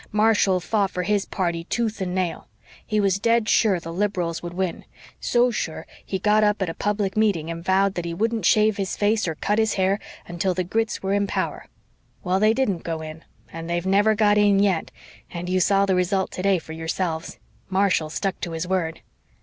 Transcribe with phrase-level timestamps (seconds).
[0.11, 2.47] Marshall fought for his party tooth and nail.
[2.83, 4.83] He was dead sure the Liberals would win
[5.19, 8.43] so sure that he got up at a public meeting and vowed that he wouldn't
[8.43, 11.67] shave his face or cut his hair until the Grits were in power.
[12.23, 14.89] Well, they didn't go in and they've never got in yet
[15.29, 17.37] and you saw the result today for yourselves.
[17.69, 19.01] Marshall stuck to his word."